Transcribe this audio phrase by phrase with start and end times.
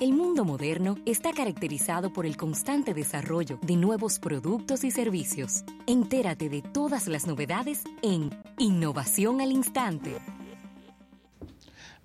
[0.00, 5.62] El mundo moderno está caracterizado por el constante desarrollo de nuevos productos y servicios.
[5.86, 10.16] Entérate de todas las novedades en Innovación al Instante.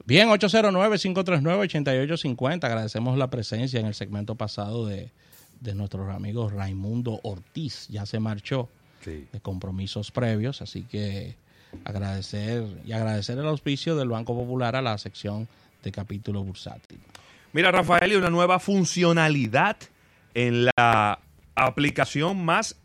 [0.06, 2.64] Bien, 809-539-8850.
[2.64, 5.10] Agradecemos la presencia en el segmento pasado de,
[5.60, 7.88] de nuestros amigos Raimundo Ortiz.
[7.90, 8.70] Ya se marchó
[9.04, 11.38] de compromisos previos, así que
[11.86, 15.48] agradecer y agradecer el auspicio del Banco Popular a la sección
[15.84, 17.00] de capítulo bursátil.
[17.52, 19.78] Mira, Rafael, y una nueva funcionalidad
[20.34, 21.20] en la
[21.56, 22.80] aplicación más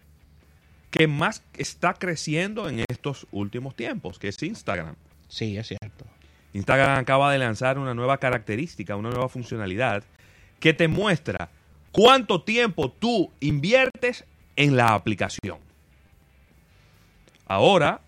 [0.91, 4.95] que más está creciendo en estos últimos tiempos, que es Instagram.
[5.29, 6.07] Sí, es cierto.
[6.53, 10.05] Instagram acaba de lanzar una nueva característica, una nueva funcionalidad
[10.61, 11.51] que te muestra
[11.91, 14.25] cuánto tiempo tú inviertes
[14.57, 15.59] en la aplicación.
[17.47, 18.01] Ahora,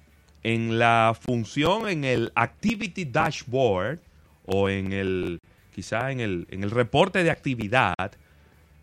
[0.43, 3.99] en la función, en el Activity Dashboard
[4.47, 5.41] o en el
[5.77, 8.13] quizá en el, en el reporte de actividad,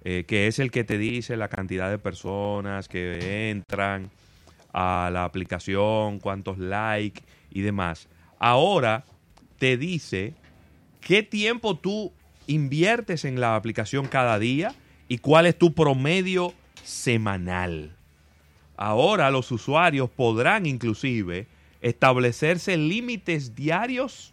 [0.03, 4.11] eh, que es el que te dice la cantidad de personas que entran
[4.73, 8.09] a la aplicación, cuántos likes y demás.
[8.37, 9.05] Ahora
[9.57, 10.35] te dice
[11.01, 12.13] qué tiempo tú
[12.45, 14.75] inviertes en la aplicación cada día
[15.07, 17.95] y cuál es tu promedio semanal.
[18.77, 21.47] Ahora los usuarios podrán inclusive
[21.81, 24.31] establecerse límites diarios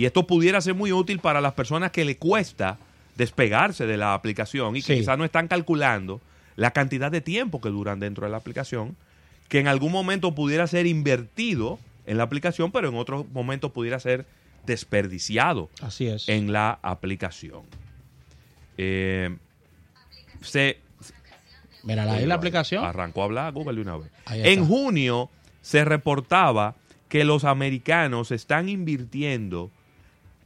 [0.00, 2.78] y esto pudiera ser muy útil para las personas que le cuesta
[3.16, 6.22] despegarse de la aplicación y que quizás no están calculando
[6.56, 8.96] la cantidad de tiempo que duran dentro de la aplicación,
[9.48, 14.00] que en algún momento pudiera ser invertido en la aplicación, pero en otro momento pudiera
[14.00, 14.24] ser
[14.64, 16.26] desperdiciado Así es.
[16.30, 17.60] en la aplicación.
[18.78, 19.36] Eh,
[20.40, 20.78] se,
[21.82, 22.86] Mira, ahí la aplicación.
[22.86, 24.10] Arrancó a hablar Google de una vez.
[24.30, 25.28] En junio
[25.60, 26.74] se reportaba
[27.10, 29.70] que los americanos están invirtiendo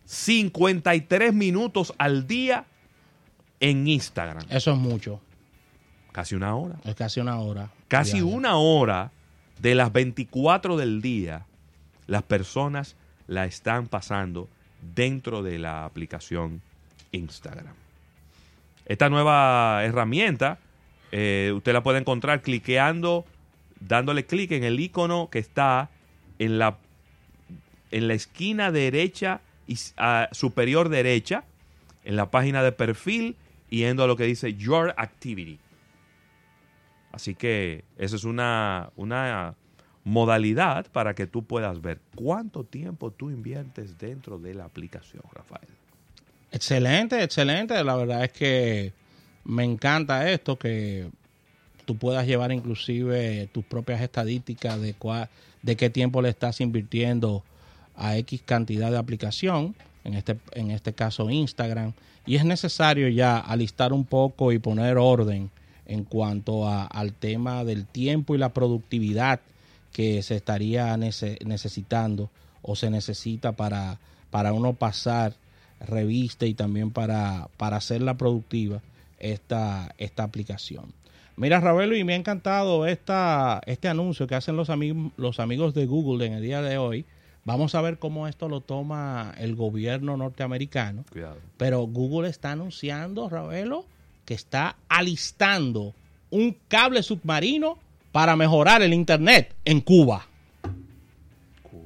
[0.04, 2.66] 53 minutos al día
[3.60, 4.44] en Instagram.
[4.50, 5.20] Eso es mucho.
[6.12, 6.76] Casi una hora.
[6.84, 7.70] Es casi una hora.
[7.88, 9.10] Casi una hora
[9.60, 11.46] de las 24 del día,
[12.06, 14.48] las personas la están pasando
[14.94, 16.60] dentro de la aplicación
[17.12, 17.74] Instagram.
[18.86, 20.58] Esta nueva herramienta,
[21.10, 23.24] eh, usted la puede encontrar cliqueando,
[23.80, 25.90] dándole clic en el icono que está
[26.38, 26.76] en la,
[27.90, 29.76] en la esquina derecha y
[30.32, 31.44] superior derecha,
[32.04, 33.36] en la página de perfil,
[33.70, 35.58] yendo a lo que dice Your Activity.
[37.12, 39.54] Así que esa es una, una
[40.04, 45.68] modalidad para que tú puedas ver cuánto tiempo tú inviertes dentro de la aplicación, Rafael.
[46.52, 47.82] Excelente, excelente.
[47.82, 48.92] La verdad es que
[49.44, 51.08] me encanta esto, que
[51.84, 54.94] tú puedas llevar inclusive tus propias estadísticas de,
[55.62, 57.42] de qué tiempo le estás invirtiendo
[57.96, 59.74] a X cantidad de aplicación,
[60.04, 61.92] en este, en este caso Instagram,
[62.26, 65.50] y es necesario ya alistar un poco y poner orden
[65.86, 69.40] en cuanto al tema del tiempo y la productividad
[69.92, 72.30] que se estaría necesitando
[72.62, 73.98] o se necesita para,
[74.30, 75.34] para uno pasar
[75.80, 78.80] revista y también para, para hacerla productiva
[79.18, 80.92] esta, esta aplicación.
[81.36, 85.74] Mira, Ravelo, y me ha encantado esta, este anuncio que hacen los, amigos los amigos
[85.74, 87.04] de Google en el día de hoy
[87.44, 91.04] Vamos a ver cómo esto lo toma el gobierno norteamericano.
[91.12, 91.36] Cuidado.
[91.58, 93.84] Pero Google está anunciando, Ravelo,
[94.24, 95.94] que está alistando
[96.30, 97.78] un cable submarino
[98.12, 100.26] para mejorar el Internet en Cuba.
[101.70, 101.82] ¿Cómo?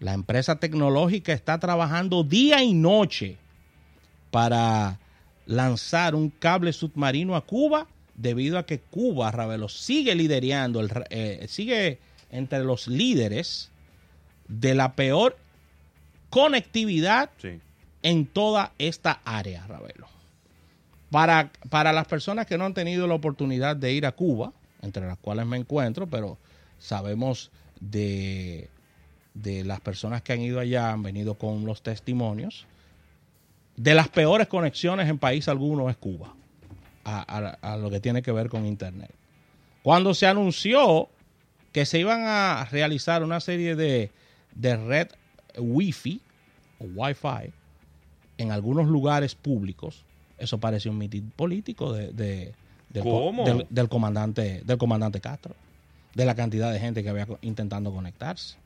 [0.00, 3.38] La empresa tecnológica está trabajando día y noche
[4.30, 4.98] para
[5.46, 11.46] lanzar un cable submarino a Cuba debido a que Cuba, Ravelo, sigue liderando, el, eh,
[11.48, 11.98] sigue
[12.30, 13.70] entre los líderes
[14.48, 15.36] de la peor
[16.30, 17.30] conectividad
[18.02, 20.08] en toda esta área, Ravelo.
[21.10, 25.06] Para, para las personas que no han tenido la oportunidad de ir a Cuba, entre
[25.06, 26.36] las cuales me encuentro, pero
[26.78, 27.50] sabemos
[27.80, 28.68] de,
[29.34, 32.66] de las personas que han ido allá, han venido con los testimonios,
[33.76, 36.34] de las peores conexiones en país alguno es Cuba,
[37.04, 39.10] a lo que tiene que ver con Internet.
[39.82, 41.08] Cuando se anunció
[41.72, 44.10] que se iban a realizar una serie de,
[44.58, 45.08] de red
[45.56, 46.20] Wi-Fi
[46.80, 47.52] o Wi-Fi
[48.36, 50.04] en algunos lugares públicos,
[50.38, 52.54] eso parece un mitin político de, del,
[53.70, 55.54] del, comandante, del comandante Castro,
[56.14, 58.56] de la cantidad de gente que había intentando conectarse.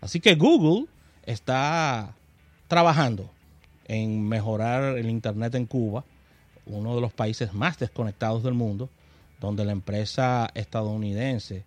[0.00, 0.86] Así que Google
[1.24, 2.14] está
[2.68, 3.30] trabajando
[3.86, 6.04] en mejorar el Internet en Cuba,
[6.66, 8.90] uno de los países más desconectados del mundo,
[9.40, 11.64] donde la empresa estadounidense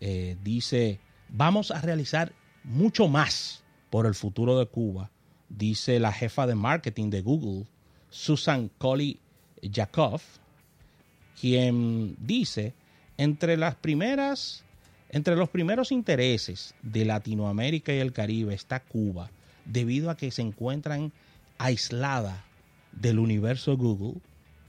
[0.00, 0.98] eh, dice,
[1.28, 2.32] vamos a realizar
[2.64, 5.10] mucho más por el futuro de Cuba
[5.48, 7.66] dice la jefa de marketing de Google,
[8.10, 9.20] Susan Colley
[9.62, 10.20] Jakov,
[11.40, 12.74] quien dice,
[13.16, 14.64] entre las primeras,
[15.10, 19.30] entre los primeros intereses de Latinoamérica y el Caribe está Cuba,
[19.64, 21.12] debido a que se encuentran
[21.58, 22.44] aislada
[22.92, 24.20] del universo Google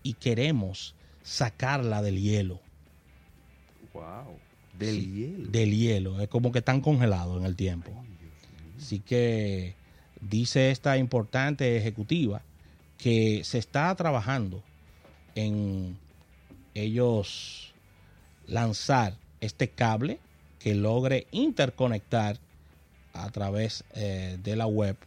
[0.04, 2.60] y queremos sacarla del hielo.
[3.94, 4.43] Wow.
[4.78, 5.50] Del Sí, hielo.
[5.50, 7.92] Del hielo, es como que están congelados en el tiempo.
[8.78, 9.76] Así que
[10.20, 12.42] dice esta importante ejecutiva
[12.98, 14.64] que se está trabajando
[15.36, 15.98] en
[16.74, 17.74] ellos
[18.48, 20.20] lanzar este cable
[20.60, 22.40] que logre interconectar
[23.14, 24.98] a través eh, de la web,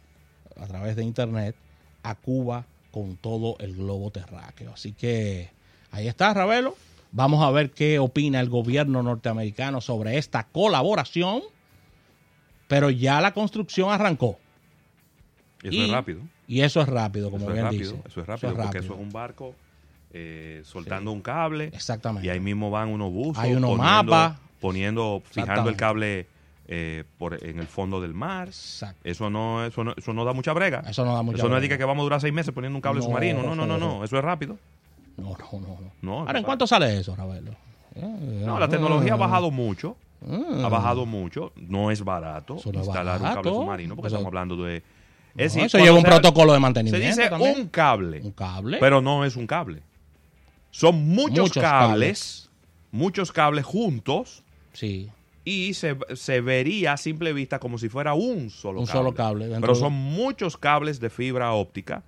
[0.55, 1.55] a través de internet,
[2.03, 4.73] a Cuba con todo el globo terráqueo.
[4.73, 5.49] Así que
[5.91, 6.75] ahí está, Ravelo.
[7.11, 11.41] Vamos a ver qué opina el gobierno norteamericano sobre esta colaboración.
[12.67, 14.37] Pero ya la construcción arrancó.
[15.63, 16.21] Y eso Y- es rápido.
[16.49, 17.91] Y eso es rápido, como Eso es bien rápido.
[17.93, 18.03] dice.
[18.07, 19.53] Eso es rápido, porque eso es un barco
[20.13, 21.65] eh, soltando un cable.
[21.73, 22.25] Exactamente.
[22.25, 23.37] Y ahí mismo van unos buzos.
[23.43, 24.39] Hay unos poniendo- mapas.
[24.61, 26.27] Poniendo, fijando el cable
[26.67, 28.47] eh, por, en el fondo del mar.
[28.47, 28.99] Exacto.
[29.03, 30.83] Eso no, eso no, eso no da mucha brega.
[30.87, 32.81] Eso no da mucha Eso no es que, vamos a durar seis meses poniendo un
[32.81, 33.43] cable No, submarino.
[33.43, 33.97] No, no, no, no.
[33.99, 34.03] no.
[34.03, 34.57] Eso es rápido.
[35.17, 35.67] No, no, no.
[35.67, 35.91] no.
[36.01, 36.45] No, Ahora, ¿en no.
[36.45, 37.51] cuánto sale eso, Ravelo?
[37.95, 39.97] No, la tecnología ha bajado mucho.
[40.21, 40.63] Mm.
[40.65, 41.51] Ha bajado mucho.
[41.55, 43.41] No es barato no es instalar un barato.
[43.43, 44.79] cable submarino porque estamos hablando de.
[45.35, 47.07] No, Es decir, eso lleva un se- protocolo de Se mantenimiento.
[47.07, 47.55] dice también.
[47.59, 48.77] un cable, Un cable.
[48.79, 49.81] pero no es un cable.
[50.71, 52.49] Son muchos, Muchos cables,
[52.91, 54.43] muchos cables juntos
[54.73, 55.09] Sí.
[55.45, 58.99] y se, se vería a simple vista como si fuera un solo Un cable.
[58.99, 62.03] solo cable Pero son muchos cables de fibra óptica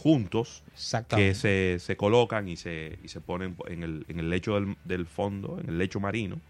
[0.00, 0.62] juntos
[1.08, 4.76] que se, se colocan y se, y se ponen en el, en el lecho del,
[4.84, 6.40] del fondo, en el lecho marino.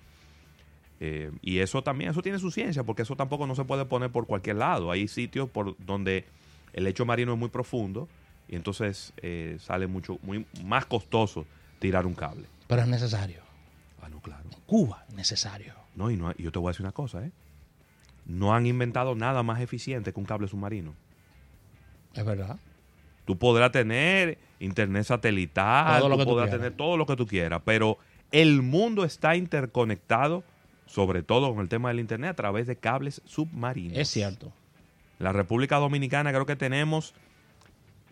[1.00, 4.10] Eh, y eso también, eso tiene su ciencia, porque eso tampoco no se puede poner
[4.10, 4.92] por cualquier lado.
[4.92, 6.26] Hay sitios por donde
[6.72, 8.08] el lecho marino es muy profundo
[8.48, 11.44] y entonces eh, sale mucho, muy más costoso
[11.80, 12.46] tirar un cable.
[12.68, 13.40] Pero es necesario.
[14.00, 14.44] Ah, no, claro.
[14.66, 15.74] Cuba, necesario.
[15.96, 17.32] No, y no, yo te voy a decir una cosa, ¿eh?
[18.26, 20.94] No han inventado nada más eficiente que un cable submarino.
[22.14, 22.58] Es verdad.
[23.24, 27.98] Tú podrás tener internet satelital, Todo tú podrás tener todo lo que tú quieras, pero
[28.32, 30.44] el mundo está interconectado,
[30.86, 33.96] sobre todo con el tema del internet, a través de cables submarinos.
[33.98, 34.52] Es cierto.
[35.18, 37.14] La República Dominicana creo que tenemos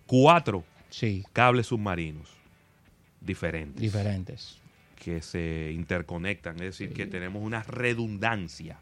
[0.06, 1.24] cuatro Sí.
[1.32, 2.30] cables submarinos
[3.20, 4.58] diferentes Diferentes.
[4.96, 8.78] que se interconectan, es decir, que tenemos una redundancia,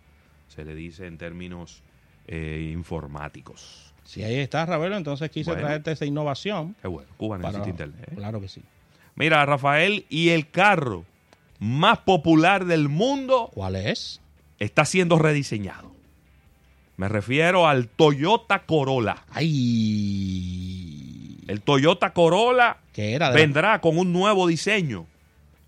[0.49, 1.83] se le dice en términos
[2.29, 3.93] eh, informáticos.
[4.07, 5.67] Si ahí está, Ravelo, entonces quise Bueno.
[5.67, 6.77] traerte esa innovación.
[6.81, 8.09] Qué bueno, Cuba necesita para- internet.
[8.11, 8.15] ¿eh?
[8.17, 8.63] Claro que sí.
[9.17, 11.05] Mira, Rafael, y el carro
[11.59, 14.21] más popular del mundo ¿Cuál es?
[14.59, 15.95] está siendo rediseñado.
[16.97, 19.25] Me refiero al Toyota Corolla.
[19.31, 21.39] Ay.
[21.49, 25.07] El Toyota Corolla era vendrá con un nuevo diseño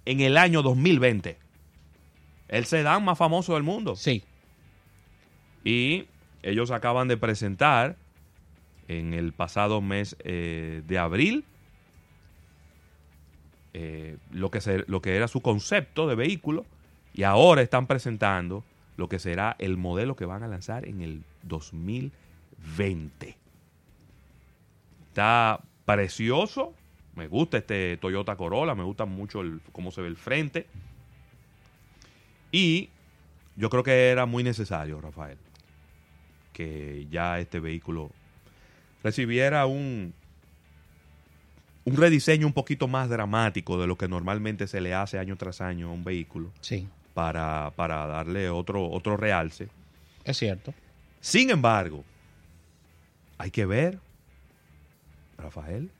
[0.06, 1.36] en el año 2020.
[2.48, 3.94] El sedán más famoso del mundo.
[3.96, 4.22] Sí.
[5.64, 6.06] Y
[6.42, 7.96] ellos acaban de presentar
[8.88, 11.44] en el pasado mes eh, de abril
[13.74, 16.64] eh, lo, que se- lo que era su concepto de vehículo
[17.14, 18.64] y ahora están presentando
[18.96, 23.36] lo que será el modelo que van a lanzar en el 2020.
[25.08, 26.74] Está precioso.
[27.14, 30.66] Me gusta este Toyota Corolla, me gusta mucho el, cómo se ve el frente.
[32.52, 32.88] Y
[33.56, 35.36] yo creo que era muy necesario, Rafael,
[36.52, 38.10] que ya este vehículo
[39.02, 40.12] recibiera un,
[41.84, 45.60] un rediseño un poquito más dramático de lo que normalmente se le hace año tras
[45.60, 46.88] año a un vehículo Sí.
[47.14, 49.68] para, para darle otro, otro realce.
[50.24, 50.74] Es cierto.
[51.20, 52.04] Sin embargo,
[53.38, 53.98] hay que ver,
[55.38, 55.90] Rafael,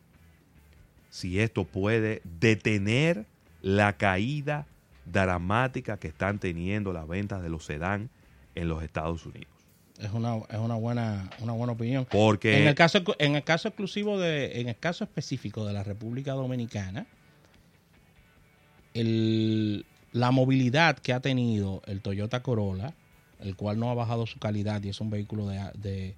[1.11, 3.25] si esto puede detener
[3.63, 4.67] la caída
[5.07, 8.11] dramática que están teniendo las ventas de los sedán
[8.55, 9.49] en los Estados Unidos.
[9.99, 12.07] Es una, es una buena, una buena opinión.
[12.09, 15.83] Porque En el caso, en el caso exclusivo de, en el caso específico de la
[15.83, 17.07] República Dominicana,
[18.95, 22.95] el- la movilidad que ha tenido el Toyota Corolla,
[23.41, 26.15] el cual no ha bajado su calidad y es un vehículo de, de-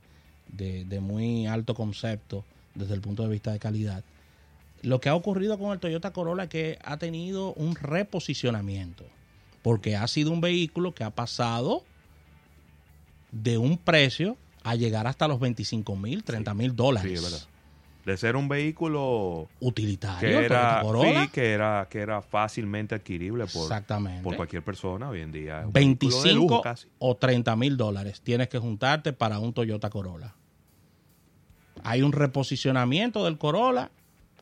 [0.49, 2.45] de- de muy alto concepto
[2.75, 4.05] desde el punto de vista de calidad.
[4.83, 9.05] Lo que ha ocurrido con el Toyota Corolla es que ha tenido un reposicionamiento,
[9.63, 11.85] porque ha sido un vehículo que ha pasado
[13.33, 17.11] de un precio a llegar hasta los 25 mil, 30 mil dólares.
[17.11, 17.47] Sí, es verdad.
[18.05, 21.23] de ser un vehículo Utilitario, que era, Corolla.
[21.25, 24.23] sí, que era, que era fácilmente adquirible por, Exactamente.
[24.23, 25.61] por cualquier persona hoy en día.
[25.61, 26.89] es un vehículo de 25 lujo casi.
[26.99, 30.35] o 30 mil dólares tienes que juntarte para un Toyota Corolla.
[31.83, 33.91] Hay un reposicionamiento del Corolla.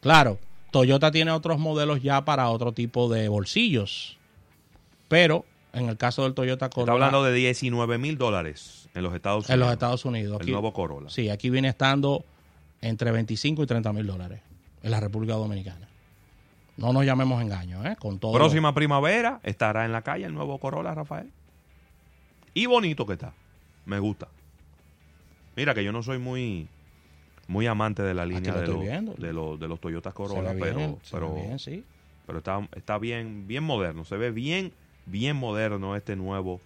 [0.01, 0.39] Claro,
[0.73, 4.19] Toyota tiene otros modelos ya para otro tipo de bolsillos.
[5.09, 5.45] Pero
[5.79, 6.93] en el caso del Toyota Corolla.
[6.93, 9.55] Está hablando de 19 mil dólares en los Estados Unidos.
[9.55, 10.41] En los Estados Unidos.
[10.41, 11.11] el nuevo Corolla.
[11.11, 12.25] Sí, aquí viene estando
[12.81, 14.41] entre 25 y 30 mil dólares
[14.83, 15.89] en la República Dominicana.
[16.77, 17.97] No nos llamemos engaños, ¿eh?
[17.99, 18.33] Con todo.
[18.33, 21.31] Próxima primavera estará en la calle el nuevo Corolla, Rafael.
[22.55, 23.35] Y bonito que está.
[23.85, 24.29] Me gusta.
[25.57, 26.69] Mira que yo no soy muy
[27.49, 31.35] muy amante de la línea de los, de, los, de los Toyota Corolla, pero, pero,
[31.35, 31.83] bien, sí.
[32.27, 34.05] pero está, está bien, bien moderno.
[34.05, 34.73] Se ve bien,
[35.11, 36.61] bien moderno este nuevo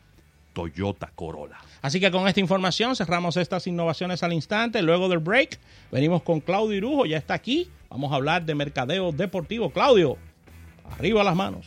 [0.53, 1.59] Toyota Corolla.
[1.81, 4.83] Así que con esta información cerramos estas innovaciones al instante.
[4.83, 5.59] Luego del break,
[5.91, 7.71] venimos con Claudio Irujo, ya está aquí.
[7.89, 9.71] Vamos a hablar de mercadeo deportivo.
[9.71, 10.17] Claudio,
[10.91, 11.67] arriba las manos.